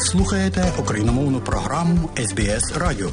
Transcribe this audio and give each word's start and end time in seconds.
Слухаєте 0.00 0.72
україномовну 0.78 1.40
програму 1.40 2.10
СБС 2.16 2.72
Радіо. 2.76 3.10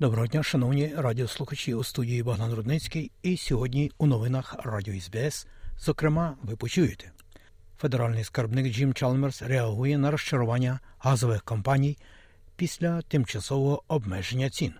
Доброго 0.00 0.26
дня, 0.26 0.42
шановні 0.42 0.92
радіослухачі 0.96 1.74
у 1.74 1.84
студії 1.84 2.22
Богдан 2.22 2.54
Рудницький. 2.54 3.10
І 3.22 3.36
сьогодні 3.36 3.90
у 3.98 4.06
новинах 4.06 4.56
Радіо 4.64 5.00
СБС. 5.00 5.46
Зокрема, 5.78 6.36
ви 6.42 6.56
почуєте. 6.56 7.12
Федеральний 7.80 8.24
скарбник 8.24 8.74
Джим 8.74 8.94
Чалмерс 8.94 9.42
реагує 9.42 9.98
на 9.98 10.10
розчарування 10.10 10.80
газових 10.98 11.42
компаній 11.42 11.98
після 12.56 13.02
тимчасового 13.02 13.82
обмеження 13.88 14.50
цін. 14.50 14.72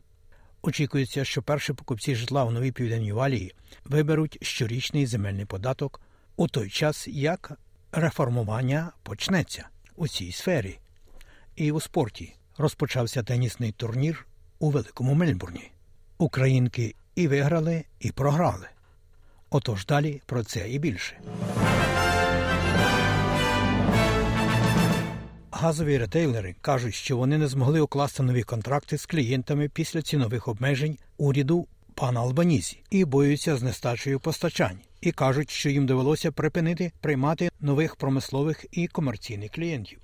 Очікується, 0.63 1.25
що 1.25 1.43
перші 1.43 1.73
покупці 1.73 2.15
житла 2.15 2.45
у 2.45 2.51
новій 2.51 2.73
південній 2.73 3.13
валії 3.13 3.55
виберуть 3.85 4.39
щорічний 4.43 5.07
земельний 5.07 5.45
податок 5.45 6.01
у 6.37 6.49
той 6.49 6.71
час, 6.71 7.09
як 7.09 7.53
реформування 7.93 8.93
почнеться 9.03 9.69
у 9.97 10.09
цій 10.09 10.33
сфері. 10.33 10.79
І 11.57 11.73
у 11.73 11.81
спорті 11.81 12.35
розпочався 12.59 13.23
тенісний 13.23 13.73
турнір 13.73 14.27
у 14.59 14.71
Великому 14.71 15.15
Мельбурні. 15.15 15.71
Українки 16.19 16.95
і 17.15 17.29
виграли, 17.29 17.85
і 18.01 18.13
програли. 18.13 18.67
Отож 19.51 19.87
далі 19.87 20.23
про 20.27 20.45
це 20.45 20.71
і 20.71 20.79
більше. 20.79 21.21
Газові 25.63 25.99
ретейлери 25.99 26.55
кажуть, 26.61 26.95
що 26.95 27.17
вони 27.17 27.39
не 27.39 27.47
змогли 27.47 27.81
укласти 27.81 28.23
нові 28.23 28.43
контракти 28.43 28.99
з 28.99 29.07
клієнтами 29.07 29.69
після 29.69 30.03
цінових 30.03 30.49
обмежень 30.49 30.99
уряду 31.19 31.67
пана 31.95 32.21
Албанізі 32.21 32.83
і 32.91 33.05
боються 33.05 33.57
з 33.57 33.63
нестачею 33.63 34.21
постачань. 34.21 34.79
І 35.01 35.13
кажуть, 35.13 35.51
що 35.51 35.71
їм 35.71 35.87
довелося 35.87 36.33
припинити 36.33 36.93
приймати 37.01 37.51
нових 37.61 37.97
промислових 37.97 38.67
і 38.73 38.87
комерційних 38.87 39.51
клієнтів. 39.51 39.99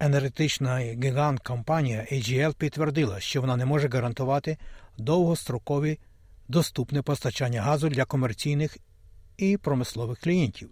Енергетична 0.00 0.78
гігант 0.78 1.40
компанія 1.40 2.06
AGL 2.12 2.54
підтвердила, 2.54 3.20
що 3.20 3.40
вона 3.40 3.56
не 3.56 3.66
може 3.66 3.88
гарантувати 3.88 4.56
довгострокові 4.98 5.98
доступне 6.48 7.02
постачання 7.02 7.62
газу 7.62 7.88
для 7.88 8.04
комерційних 8.04 8.76
і 9.36 9.56
промислових 9.56 10.18
клієнтів. 10.18 10.70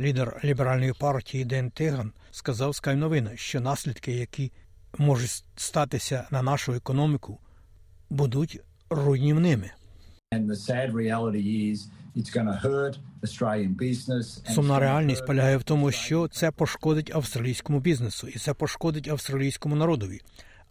Лідер 0.00 0.40
ліберальної 0.44 0.92
партії 0.92 1.44
Ден 1.44 1.70
Тиган 1.70 2.12
сказав 2.30 2.70
Sky 2.70 2.94
новина, 2.94 3.30
що 3.34 3.60
наслідки, 3.60 4.12
які 4.12 4.52
можуть 4.98 5.44
статися 5.56 6.26
на 6.30 6.42
нашу 6.42 6.72
економіку, 6.72 7.38
будуть 8.10 8.60
руйнівними. 8.90 9.70
Сумна 14.54 14.78
реальність 14.78 15.26
полягає 15.26 15.56
в 15.56 15.62
тому, 15.62 15.90
що 15.90 16.28
це 16.28 16.50
пошкодить 16.50 17.14
австралійському 17.14 17.80
бізнесу, 17.80 18.28
і 18.28 18.38
це 18.38 18.54
пошкодить 18.54 19.08
австралійському 19.08 19.76
народові, 19.76 20.20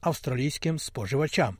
австралійським 0.01 0.79
споживачам. 0.79 1.57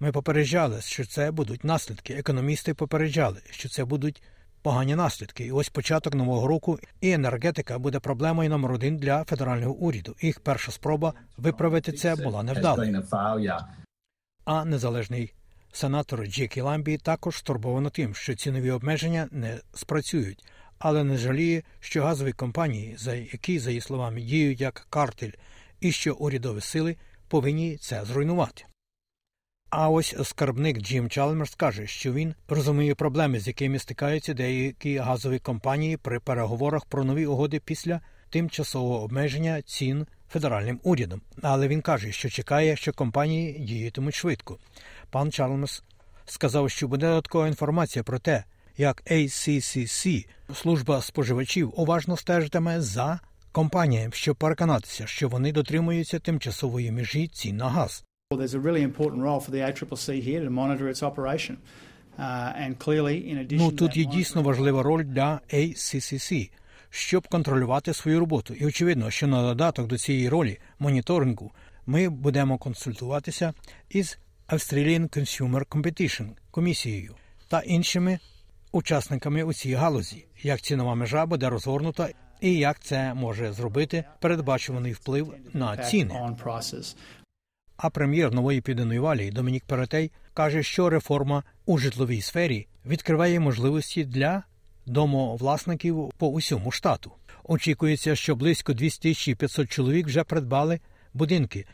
Ми 0.00 0.12
попереджали, 0.12 0.80
що 0.80 1.06
це 1.06 1.30
будуть 1.30 1.64
наслідки. 1.64 2.14
Економісти 2.14 2.74
попереджали, 2.74 3.40
що 3.50 3.68
це 3.68 3.84
будуть 3.84 4.22
погані 4.62 4.94
наслідки. 4.94 5.44
І 5.44 5.52
ось 5.52 5.68
початок 5.68 6.14
нового 6.14 6.46
року 6.46 6.78
і 7.00 7.10
енергетика 7.10 7.78
буде 7.78 8.00
проблемою 8.00 8.50
номер 8.50 8.72
один 8.72 8.96
для 8.96 9.24
федерального 9.24 9.74
уряду. 9.74 10.16
Їх 10.20 10.40
перша 10.40 10.72
спроба 10.72 11.14
виправити 11.36 11.92
це 11.92 12.16
була 12.16 12.42
невдалою. 12.42 13.02
А 14.44 14.64
незалежний 14.64 15.32
сенатор 15.72 16.26
Джекі 16.26 16.60
Ламбі 16.60 16.98
також 16.98 17.36
стурбовано 17.36 17.90
тим, 17.90 18.14
що 18.14 18.34
цінові 18.34 18.70
обмеження 18.70 19.28
не 19.30 19.58
спрацюють, 19.74 20.44
але 20.78 21.04
не 21.04 21.16
жаліє, 21.16 21.62
що 21.80 22.02
газові 22.02 22.32
компанії, 22.32 22.96
за 22.98 23.14
які, 23.14 23.58
за 23.58 23.70
її 23.70 23.80
словами, 23.80 24.20
діють 24.20 24.60
як 24.60 24.86
картель, 24.90 25.30
і 25.80 25.92
що 25.92 26.14
урядові 26.14 26.60
сили 26.60 26.96
повинні 27.28 27.76
це 27.76 28.04
зруйнувати. 28.04 28.64
А 29.72 29.88
ось 29.88 30.14
скарбник 30.22 30.78
Джим 30.78 31.08
Чалмерс 31.08 31.54
каже, 31.54 31.86
що 31.86 32.12
він 32.12 32.34
розуміє 32.48 32.94
проблеми, 32.94 33.40
з 33.40 33.46
якими 33.46 33.78
стикаються 33.78 34.34
деякі 34.34 34.96
газові 34.96 35.38
компанії 35.38 35.96
при 35.96 36.20
переговорах 36.20 36.84
про 36.84 37.04
нові 37.04 37.26
угоди 37.26 37.60
після 37.64 38.00
тимчасового 38.30 39.02
обмеження 39.02 39.62
цін 39.62 40.06
федеральним 40.30 40.80
урядом. 40.82 41.20
Але 41.42 41.68
він 41.68 41.82
каже, 41.82 42.12
що 42.12 42.28
чекає, 42.28 42.76
що 42.76 42.92
компанії 42.92 43.58
діятимуть 43.58 44.14
швидко. 44.14 44.58
Пан 45.10 45.32
Чалмерс 45.32 45.82
сказав, 46.26 46.70
що 46.70 46.88
буде 46.88 47.06
додаткова 47.06 47.48
інформація 47.48 48.02
про 48.02 48.18
те, 48.18 48.44
як 48.76 49.02
ACCC, 49.10 50.26
служба 50.54 51.02
споживачів, 51.02 51.72
уважно 51.76 52.16
стежитиме 52.16 52.80
за 52.80 53.20
компаніями, 53.52 54.12
щоб 54.12 54.36
переконатися, 54.36 55.06
що 55.06 55.28
вони 55.28 55.52
дотримуються 55.52 56.18
тимчасової 56.18 56.90
межі 56.90 57.28
цін 57.28 57.56
на 57.56 57.68
газ. 57.68 58.04
There's 58.36 58.54
a 58.54 58.64
really 58.68 58.82
important 58.82 59.22
role 59.22 59.40
for 59.40 59.50
the 59.50 59.62
ACCC 59.68 60.22
here 60.22 60.42
to 60.44 60.50
monitor 60.50 60.88
its 60.88 61.02
operation. 61.02 61.58
Uh, 62.18 62.52
and 62.56 62.78
clearly, 62.78 63.16
in 63.30 63.38
addition 63.38 63.58
ну, 63.58 63.72
тут 63.72 63.96
є 63.96 64.04
дійсно 64.04 64.42
важлива 64.42 64.82
роль 64.82 65.04
для 65.04 65.40
ACCC, 65.52 66.50
щоб 66.90 67.28
контролювати 67.28 67.94
свою 67.94 68.20
роботу. 68.20 68.54
І 68.54 68.66
очевидно, 68.66 69.10
що 69.10 69.26
на 69.26 69.42
додаток 69.42 69.86
до 69.86 69.98
цієї 69.98 70.28
ролі 70.28 70.58
моніторингу 70.78 71.52
ми 71.86 72.08
будемо 72.08 72.58
консультуватися 72.58 73.54
із 73.90 74.18
Australian 74.48 75.18
Consumer 75.18 75.66
Competition 75.66 76.28
комісією 76.50 77.14
та 77.48 77.60
іншими 77.60 78.18
учасниками 78.72 79.42
у 79.42 79.52
цій 79.52 79.74
галузі, 79.74 80.26
як 80.42 80.60
цінова 80.60 80.94
межа 80.94 81.26
буде 81.26 81.48
розгорнута 81.48 82.08
і 82.40 82.54
як 82.54 82.80
це 82.80 83.14
може 83.14 83.52
зробити 83.52 84.04
передбачуваний 84.20 84.92
вплив 84.92 85.34
на 85.52 85.76
ціни. 85.76 86.36
А 87.82 87.90
прем'єр 87.90 88.34
нової 88.34 88.60
південної 88.60 88.98
валії 88.98 89.30
Домінік 89.30 89.64
Перетей 89.64 90.10
каже, 90.34 90.62
що 90.62 90.90
реформа 90.90 91.42
у 91.66 91.78
житловій 91.78 92.20
сфері 92.20 92.66
відкриває 92.86 93.40
можливості 93.40 94.04
для 94.04 94.42
домовласників 94.86 96.10
по 96.18 96.28
усьому 96.28 96.70
штату. 96.70 97.12
Очікується, 97.44 98.16
що 98.16 98.36
близько 98.36 98.72
2500 98.72 99.70
чоловік 99.70 100.06
вже 100.06 100.24
придбали 100.24 100.80
будинки, 101.14 101.66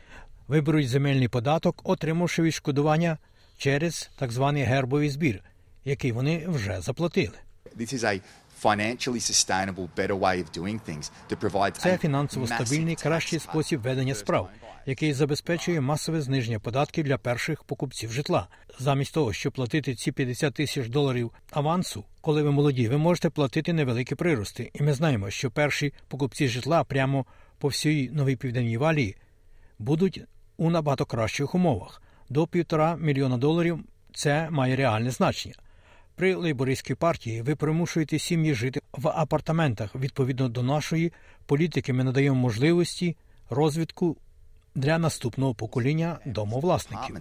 виберуть 0.46 0.88
земельний 0.88 1.28
податок, 1.28 1.80
отримавши 1.84 2.42
відшкодування 2.42 3.18
через 3.58 4.10
так 4.18 4.32
званий 4.32 4.62
гербовий 4.62 5.10
збір, 5.10 5.42
який 5.84 6.12
вони 6.12 6.44
вже 6.48 6.80
заплатили. 6.80 7.38
Це 11.82 11.98
фінансово 11.98 12.46
стабільний 12.46 12.94
кращий 12.94 13.38
спосіб 13.38 13.80
ведення 13.80 14.14
справ, 14.14 14.50
який 14.86 15.12
забезпечує 15.12 15.80
масове 15.80 16.20
зниження 16.20 16.58
податків 16.60 17.04
для 17.04 17.18
перших 17.18 17.64
покупців 17.64 18.12
житла. 18.12 18.48
Замість 18.78 19.14
того, 19.14 19.32
щоб 19.32 19.52
платити 19.52 19.94
ці 19.94 20.12
50 20.12 20.54
тисяч 20.54 20.88
доларів 20.88 21.30
авансу, 21.50 22.04
коли 22.20 22.42
ви 22.42 22.50
молоді, 22.50 22.88
ви 22.88 22.98
можете 22.98 23.30
платити 23.30 23.72
невеликі 23.72 24.14
прирости. 24.14 24.70
І 24.74 24.82
ми 24.82 24.92
знаємо, 24.92 25.30
що 25.30 25.50
перші 25.50 25.92
покупці 26.08 26.48
житла 26.48 26.84
прямо 26.84 27.26
по 27.58 27.68
всій 27.68 28.10
новій 28.12 28.36
південній 28.36 28.76
валії 28.76 29.16
будуть 29.78 30.24
у 30.56 30.70
набагато 30.70 31.04
кращих 31.04 31.54
умовах. 31.54 32.02
До 32.28 32.46
півтора 32.46 32.96
мільйона 32.96 33.36
доларів 33.36 33.78
це 34.14 34.50
має 34.50 34.76
реальне 34.76 35.10
значення. 35.10 35.54
При 36.18 36.34
лейбористській 36.34 36.94
партії 36.94 37.42
ви 37.42 37.56
примушуєте 37.56 38.18
сім'ї 38.18 38.54
жити 38.54 38.80
в 38.92 39.08
апартаментах. 39.08 39.94
Відповідно 39.94 40.48
до 40.48 40.62
нашої 40.62 41.12
політики, 41.46 41.92
ми 41.92 42.04
надаємо 42.04 42.36
можливості 42.36 43.16
розвитку 43.50 44.16
для 44.74 44.98
наступного 44.98 45.54
покоління 45.54 46.18
домовласників. 46.26 47.16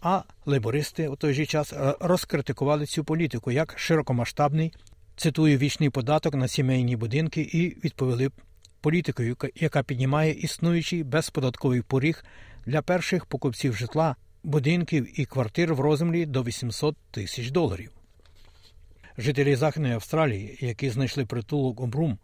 А 0.00 0.22
лейбористи 0.46 1.08
у 1.08 1.16
той 1.16 1.34
же 1.34 1.46
час 1.46 1.74
розкритикували 2.00 2.86
цю 2.86 3.04
політику 3.04 3.50
як 3.50 3.74
широкомасштабний, 3.78 4.72
цитую 5.16 5.58
вічний 5.58 5.90
податок 5.90 6.34
на 6.34 6.48
сімейні 6.48 6.96
будинки 6.96 7.40
і 7.40 7.68
відповіли 7.84 8.30
політикою, 8.80 9.36
яка 9.54 9.82
піднімає 9.82 10.32
існуючий 10.32 11.02
безподатковий 11.02 11.82
поріг 11.82 12.24
для 12.68 12.82
перших 12.82 13.26
покупців 13.26 13.74
житла, 13.74 14.16
будинків 14.42 15.20
і 15.20 15.24
квартир 15.24 15.74
в 15.74 15.80
розмірі 15.80 16.26
до 16.26 16.42
800 16.42 16.96
тисяч 17.10 17.50
доларів. 17.50 17.90
Жителі 19.18 19.56
Західної 19.56 19.94
Австралії, 19.94 20.58
які 20.60 20.90
знайшли 20.90 21.26
притулок 21.26 21.80
у 21.80 21.86
Брум, 21.86 22.18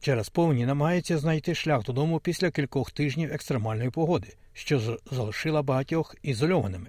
через 0.00 0.28
повні 0.28 0.66
намагаються 0.66 1.18
знайти 1.18 1.54
шлях 1.54 1.84
додому 1.84 2.20
після 2.20 2.50
кількох 2.50 2.90
тижнів 2.90 3.32
екстремальної 3.32 3.90
погоди, 3.90 4.34
що 4.52 4.98
залишила 5.10 5.62
багатьох 5.62 6.14
ізольованими. 6.22 6.86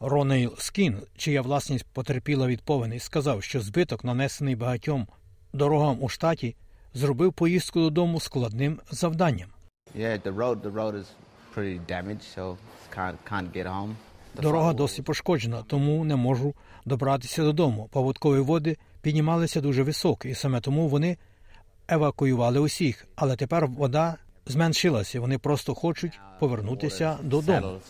Ронейл 0.00 0.54
Скін, 0.58 0.98
чия 1.16 1.42
власність 1.42 1.86
потерпіла 1.92 2.46
від 2.46 2.62
повені, 2.62 2.98
сказав, 2.98 3.42
що 3.42 3.60
збиток, 3.60 4.04
нанесений 4.04 4.56
багатьом 4.56 5.06
дорогам 5.52 5.98
у 6.00 6.08
штаті, 6.08 6.56
зробив 6.94 7.32
поїздку 7.32 7.80
додому 7.80 8.20
складним 8.20 8.80
завданням. 8.90 9.48
Yeah, 9.98 10.22
the 10.22 10.36
road 10.36 10.60
the 10.60 10.72
road 10.72 10.94
is 10.94 11.06
Дорога 14.42 14.72
досі 14.72 15.02
пошкоджена, 15.02 15.62
тому 15.66 16.04
не 16.04 16.16
можу 16.16 16.54
добратися 16.84 17.42
додому. 17.42 17.88
Поводкові 17.92 18.40
води 18.40 18.76
піднімалися 19.02 19.60
дуже 19.60 19.82
високо, 19.82 20.28
і 20.28 20.34
саме 20.34 20.60
тому 20.60 20.88
вони 20.88 21.16
евакуювали 21.88 22.58
усіх. 22.60 23.06
Але 23.16 23.36
тепер 23.36 23.66
вода 23.66 24.16
зменшилася. 24.46 25.20
Вони 25.20 25.38
просто 25.38 25.74
хочуть 25.74 26.20
повернутися 26.40 27.18
додому. 27.22 27.80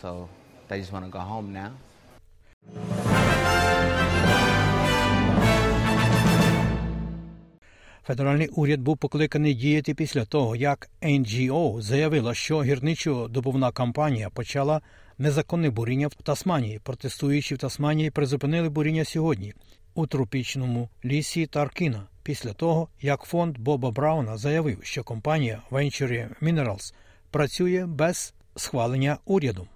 Федеральний 8.09 8.47
уряд 8.47 8.81
був 8.81 8.97
покликаний 8.97 9.53
діяти 9.53 9.93
після 9.93 10.25
того, 10.25 10.55
як 10.55 10.89
NGO 11.01 11.81
заявила, 11.81 12.33
що 12.33 12.57
гірничо-добувна 12.59 13.71
кампанія 13.71 14.29
почала 14.29 14.81
незаконне 15.17 15.69
буріння 15.69 16.07
в 16.07 16.13
Тасманії. 16.13 16.79
Протестуючі 16.83 17.55
в 17.55 17.57
Тасманії 17.57 18.11
призупинили 18.11 18.69
буріння 18.69 19.05
сьогодні 19.05 19.53
у 19.93 20.07
тропічному 20.07 20.89
лісі 21.05 21.45
Таркіна 21.45 22.03
після 22.23 22.53
того, 22.53 22.87
як 23.01 23.21
фонд 23.21 23.57
Боба 23.57 23.91
Брауна 23.91 24.37
заявив, 24.37 24.79
що 24.83 25.03
компанія 25.03 25.61
Venture 25.71 26.29
Minerals 26.41 26.93
працює 27.31 27.85
без 27.85 28.33
схвалення 28.55 29.17
урядом. 29.25 29.67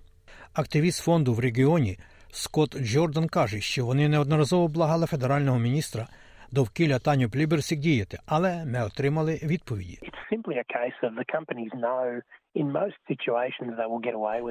Активіст 0.54 1.00
фонду 1.00 1.34
в 1.34 1.40
регіоні 1.40 2.00
Скотт 2.32 2.78
Джордан 2.78 3.28
каже, 3.28 3.62
що 3.62 3.86
вони 3.86 4.10
неодноразово 4.10 4.68
благали 4.68 5.06
федерального 5.06 5.60
міністра 5.60 6.08
довкілля 6.58 7.00
Таню 7.00 7.30
Пліберсік 7.30 7.80
діяти, 7.80 8.20
але 8.26 8.66
не 8.66 8.84
отримали 8.86 9.40
відповіді. 9.44 10.00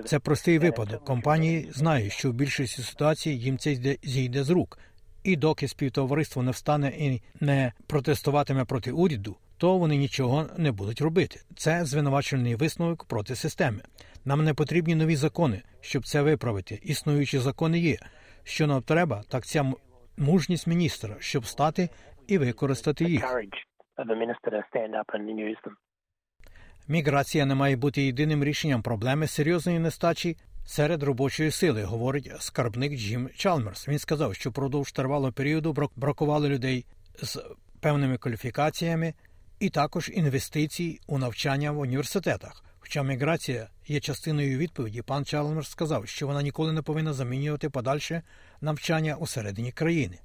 Це 0.02 0.18
простий 0.18 0.58
випадок. 0.58 1.04
Компанії 1.04 1.68
знають, 1.72 2.12
що 2.12 2.30
в 2.30 2.34
більшості 2.34 2.82
ситуацій 2.82 3.30
їм 3.30 3.58
це 3.58 3.70
зійде- 3.70 3.98
зійде 4.02 4.42
з 4.44 4.50
рук. 4.50 4.78
І 5.24 5.36
доки 5.36 5.68
співтовариство 5.68 6.42
не 6.42 6.50
встане 6.50 6.88
і 6.98 7.22
не 7.40 7.72
протестуватиме 7.86 8.64
проти 8.64 8.92
уряду, 8.92 9.36
то 9.58 9.78
вони 9.78 9.96
нічого 9.96 10.46
не 10.58 10.72
будуть 10.72 11.00
робити. 11.00 11.40
Це 11.56 11.84
звинувачувальний 11.84 12.54
висновок 12.54 13.04
проти 13.04 13.34
системи. 13.34 13.80
Нам 14.24 14.44
не 14.44 14.54
потрібні 14.54 14.94
нові 14.94 15.16
закони, 15.16 15.62
щоб 15.80 16.06
це 16.06 16.22
виправити. 16.22 16.80
Існуючі 16.82 17.38
закони 17.38 17.78
є. 17.78 17.96
Що 18.44 18.66
нам 18.66 18.82
треба, 18.82 19.22
так 19.28 19.46
ця 19.46 19.72
мужність 20.16 20.66
міністра, 20.66 21.16
щоб 21.18 21.46
стати 21.46 21.88
і 22.26 22.38
використати 22.38 23.04
їх. 23.04 23.22
Міграція 26.88 27.46
не 27.46 27.54
має 27.54 27.76
бути 27.76 28.02
єдиним 28.02 28.44
рішенням 28.44 28.82
проблеми 28.82 29.26
серйозної 29.26 29.78
нестачі 29.78 30.36
серед 30.66 31.02
робочої 31.02 31.50
сили, 31.50 31.84
говорить 31.84 32.32
скарбник 32.38 32.92
Джим 32.92 33.30
Чалмерс. 33.36 33.88
Він 33.88 33.98
сказав, 33.98 34.34
що 34.34 34.50
впродовж 34.50 34.92
тривалого 34.92 35.32
періоду 35.32 35.72
брак- 35.72 35.92
бракувало 35.96 36.48
людей 36.48 36.86
з 37.22 37.42
певними 37.80 38.18
кваліфікаціями 38.18 39.14
і 39.60 39.70
також 39.70 40.10
інвестицій 40.14 41.00
у 41.06 41.18
навчання 41.18 41.72
в 41.72 41.78
університетах. 41.78 42.64
Хоча 42.92 43.02
міграція 43.02 43.68
є 43.86 44.00
частиною 44.00 44.58
відповіді, 44.58 45.02
пан 45.02 45.24
Чалмерс 45.24 45.70
сказав, 45.70 46.08
що 46.08 46.26
вона 46.26 46.42
ніколи 46.42 46.72
не 46.72 46.82
повинна 46.82 47.12
замінювати 47.12 47.70
подальше 47.70 48.22
навчання 48.60 49.16
усередині 49.16 49.72
країни. 49.72 50.18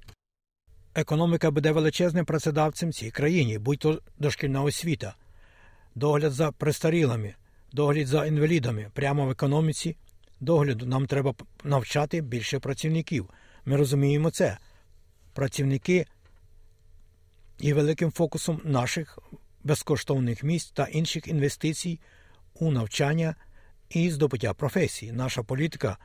Економіка 0.94 1.50
буде 1.50 1.72
величезним 1.72 2.24
працедавцем 2.24 2.92
цій 2.92 3.10
країні, 3.10 3.58
будь 3.58 3.78
то 3.78 4.02
дошкільна 4.18 4.62
освіта, 4.62 5.14
догляд 5.94 6.32
за 6.32 6.52
престарілими, 6.52 7.34
догляд 7.72 8.06
за 8.06 8.26
інвалідами 8.26 8.90
прямо 8.94 9.26
в 9.26 9.30
економіці. 9.30 9.96
Догляду 10.40 10.86
нам 10.86 11.06
треба 11.06 11.34
навчати 11.64 12.20
більше 12.20 12.58
працівників. 12.58 13.30
Ми 13.64 13.76
розуміємо 13.76 14.30
це. 14.30 14.58
Працівники 15.32 16.06
є 17.58 17.74
великим 17.74 18.12
фокусом 18.12 18.60
наших 18.64 19.18
безкоштовних 19.64 20.42
місць 20.42 20.70
та 20.70 20.84
інших 20.84 21.28
інвестицій 21.28 22.00
у 22.58 22.70
навчання 22.70 23.34
і 23.90 24.10
здобуття 24.10 24.54
професії. 24.54 25.12
Наша 25.12 25.42
політика 25.42 25.96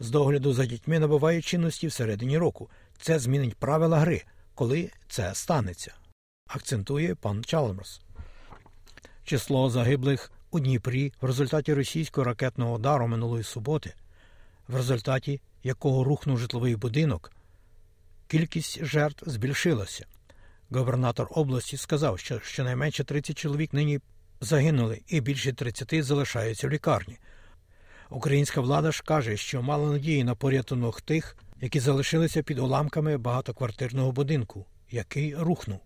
з 0.00 0.10
догляду 0.10 0.52
за 0.52 0.66
дітьми 0.66 0.98
набуває 0.98 1.42
чинності 1.42 1.86
всередині 1.86 2.38
року. 2.38 2.70
Це 3.00 3.18
змінить 3.18 3.56
правила 3.56 3.98
гри, 3.98 4.22
коли 4.54 4.90
це 5.08 5.34
станеться, 5.34 5.94
акцентує 6.46 7.14
пан 7.14 7.44
Чалмерс. 7.44 8.00
Число 9.24 9.70
загиблих 9.70 10.32
у 10.50 10.60
Дніпрі 10.60 11.12
в 11.20 11.26
результаті 11.26 11.74
російського 11.74 12.24
ракетного 12.24 12.74
удару 12.74 13.06
минулої 13.06 13.44
суботи, 13.44 13.94
в 14.68 14.76
результаті 14.76 15.40
якого 15.62 16.04
рухнув 16.04 16.38
житловий 16.38 16.76
будинок, 16.76 17.32
кількість 18.26 18.84
жертв 18.84 19.30
збільшилася. 19.30 20.06
Губернатор 20.70 21.28
області 21.30 21.76
сказав, 21.76 22.18
що 22.18 22.40
щонайменше 22.40 23.04
30 23.04 23.38
чоловік 23.38 23.72
нині 23.72 24.00
загинули 24.40 25.00
і 25.08 25.20
більше 25.20 25.52
30 25.52 26.04
залишаються 26.04 26.68
в 26.68 26.70
лікарні. 26.70 27.18
Українська 28.10 28.60
влада 28.60 28.92
ж 28.92 29.02
каже, 29.06 29.36
що 29.36 29.62
мала 29.62 29.92
надії 29.92 30.24
на 30.24 30.34
порятунок 30.34 31.00
тих, 31.00 31.36
які 31.60 31.80
залишилися 31.80 32.42
під 32.42 32.58
уламками 32.58 33.16
багатоквартирного 33.16 34.12
будинку, 34.12 34.66
який 34.90 35.36
рухнув. 35.36 35.80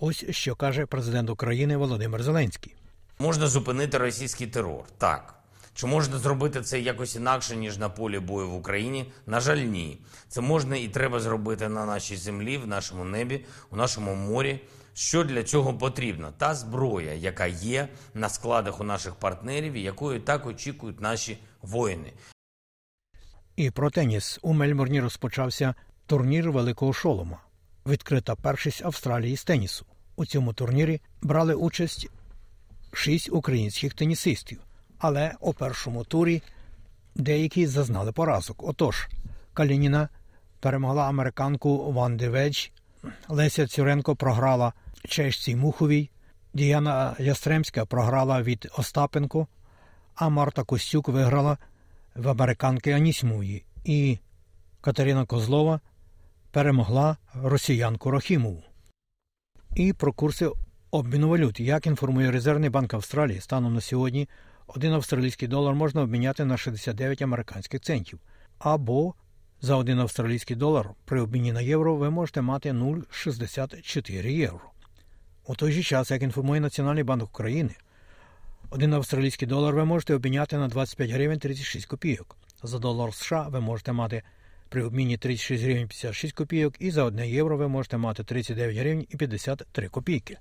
Ось 0.00 0.24
що 0.30 0.56
каже 0.56 0.86
президент 0.86 1.30
України 1.30 1.76
Володимир 1.76 2.22
Зеленський. 2.22 2.74
Можна 3.18 3.46
зупинити 3.46 3.98
російський 3.98 4.46
терор, 4.46 4.84
так. 4.98 5.32
Чи 5.74 5.86
можна 5.86 6.18
зробити 6.18 6.60
це 6.60 6.80
якось 6.80 7.16
інакше, 7.16 7.56
ніж 7.56 7.78
на 7.78 7.88
полі 7.88 8.18
бою 8.18 8.50
в 8.50 8.54
Україні? 8.54 9.12
На 9.26 9.40
жаль, 9.40 9.56
ні. 9.56 9.98
Це 10.28 10.40
можна 10.40 10.76
і 10.76 10.88
треба 10.88 11.20
зробити 11.20 11.68
на 11.68 11.86
нашій 11.86 12.16
землі, 12.16 12.58
в 12.58 12.66
нашому 12.66 13.04
небі, 13.04 13.44
у 13.70 13.76
нашому 13.76 14.14
морі. 14.14 14.60
Що 14.98 15.24
для 15.24 15.42
цього 15.42 15.74
потрібно? 15.74 16.32
Та 16.38 16.54
зброя, 16.54 17.12
яка 17.12 17.46
є 17.46 17.88
на 18.14 18.28
складах 18.28 18.80
у 18.80 18.84
наших 18.84 19.14
партнерів, 19.14 19.72
і 19.72 19.82
якою 19.82 20.20
так 20.20 20.46
очікують 20.46 21.00
наші 21.00 21.38
воїни. 21.62 22.12
І 23.56 23.70
про 23.70 23.90
теніс 23.90 24.38
у 24.42 24.52
Мельбурні 24.52 25.00
розпочався 25.00 25.74
турнір 26.06 26.50
Великого 26.50 26.92
Шолома. 26.92 27.38
Відкрита 27.86 28.34
першість 28.34 28.84
Австралії 28.84 29.36
з 29.36 29.44
тенісу. 29.44 29.86
У 30.16 30.26
цьому 30.26 30.52
турнірі 30.52 31.00
брали 31.22 31.54
участь 31.54 32.08
шість 32.92 33.28
українських 33.32 33.94
тенісистів, 33.94 34.60
але 34.98 35.34
у 35.40 35.52
першому 35.52 36.04
турі 36.04 36.42
деякі 37.14 37.66
зазнали 37.66 38.12
поразок. 38.12 38.68
Отож, 38.68 39.08
Калініна 39.54 40.08
перемогла 40.60 41.08
американку 41.08 41.92
Ван 41.92 42.16
де 42.16 42.28
Ведж, 42.28 42.68
Леся 43.28 43.66
Цюренко 43.66 44.16
програла 44.16 44.72
чешці 45.06 45.56
Муховій, 45.56 46.10
Діана 46.54 47.16
Ястремська 47.18 47.84
програла 47.84 48.42
від 48.42 48.68
Остапенко, 48.78 49.46
а 50.14 50.28
Марта 50.28 50.62
Костюк 50.62 51.08
виграла 51.08 51.58
в 52.14 52.28
американки 52.28 52.92
Анісьмуї, 52.92 53.64
і 53.84 54.18
Катерина 54.80 55.26
Козлова 55.26 55.80
перемогла 56.50 57.16
росіянку 57.34 58.10
Рохімову. 58.10 58.62
І 59.74 59.92
про 59.92 60.12
курси 60.12 60.50
обміну 60.90 61.28
валют. 61.28 61.60
Як 61.60 61.86
інформує 61.86 62.30
Резервний 62.30 62.70
банк 62.70 62.94
Австралії, 62.94 63.40
станом 63.40 63.74
на 63.74 63.80
сьогодні 63.80 64.28
один 64.66 64.92
австралійський 64.92 65.48
долар 65.48 65.74
можна 65.74 66.02
обміняти 66.02 66.44
на 66.44 66.56
69 66.56 67.22
американських 67.22 67.80
центів. 67.80 68.18
Або 68.58 69.14
за 69.60 69.76
один 69.76 70.00
австралійський 70.00 70.56
долар 70.56 70.90
при 71.04 71.20
обміні 71.20 71.52
на 71.52 71.60
євро 71.60 71.96
ви 71.96 72.10
можете 72.10 72.42
мати 72.42 72.72
0,64 72.72 74.26
євро. 74.26 74.70
У 75.48 75.54
той 75.54 75.72
же 75.72 75.82
час, 75.82 76.10
як 76.10 76.22
інформує 76.22 76.60
Національний 76.60 77.04
банк 77.04 77.24
України, 77.24 77.70
один 78.70 78.94
австралійський 78.94 79.48
долар 79.48 79.74
ви 79.74 79.84
можете 79.84 80.14
обміняти 80.14 80.56
на 80.58 80.68
25 80.68 81.10
гривень 81.10 81.38
36 81.38 81.86
копійок. 81.86 82.36
За 82.62 82.78
долар 82.78 83.14
США 83.14 83.46
ви 83.48 83.60
можете 83.60 83.92
мати 83.92 84.22
при 84.68 84.82
обміні 84.82 85.16
36 85.16 85.64
гривень 85.64 85.88
56 85.88 86.34
копійок, 86.34 86.74
і 86.78 86.90
за 86.90 87.04
1 87.04 87.24
євро 87.24 87.56
ви 87.56 87.68
можете 87.68 87.96
мати 87.96 88.24
39 88.24 88.76
гривень 88.76 89.06
і 89.10 89.16
53 89.16 89.88
копійки. 89.88 90.38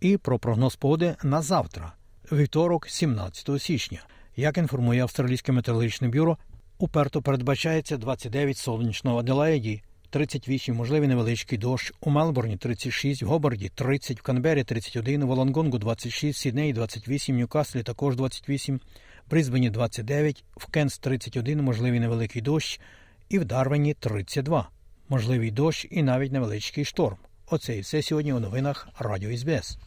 І 0.00 0.16
про 0.16 0.38
прогноз 0.38 0.76
погоди 0.76 1.16
на 1.22 1.42
завтра, 1.42 1.92
вівторок, 2.32 2.88
17 2.88 3.62
січня. 3.62 4.02
Як 4.36 4.58
інформує 4.58 5.02
Австралійське 5.02 5.52
метеорологічне 5.52 6.08
бюро, 6.08 6.38
уперто 6.78 7.22
передбачається 7.22 7.96
29 7.96 8.56
сонячного 8.56 9.18
Аделаїді, 9.18 9.82
38 10.12 10.74
можливий 10.76 11.08
невеличкий 11.08 11.58
дощ, 11.58 11.92
у 12.00 12.10
Мелбурні 12.10 12.56
36, 12.56 13.22
в 13.22 13.26
Гобарді 13.26 13.68
30, 13.68 14.18
в 14.18 14.22
Канбері 14.22 14.64
31, 14.64 15.24
в 15.24 15.26
Волонгонгу 15.26 15.78
26, 15.78 16.38
в 16.38 16.42
Сіднеї 16.42 16.72
28, 16.72 17.36
в 17.36 17.38
Ньюкаслі 17.38 17.82
також 17.82 18.16
28, 18.16 18.76
в 18.76 19.30
Брисбені 19.30 19.70
29, 19.70 20.44
в 20.56 20.66
Кенс 20.66 20.98
31, 20.98 21.62
можливий 21.62 22.00
невеликий 22.00 22.42
дощ, 22.42 22.80
і 23.28 23.38
в 23.38 23.44
Дарвені 23.44 23.94
32, 23.94 24.68
можливий 25.08 25.50
дощ 25.50 25.86
і 25.90 26.02
навіть 26.02 26.32
невеличкий 26.32 26.84
шторм. 26.84 27.16
Оце 27.50 27.76
і 27.76 27.80
все 27.80 28.02
сьогодні 28.02 28.32
у 28.32 28.40
новинах 28.40 28.88
Радіо 28.98 29.36
СБС. 29.36 29.78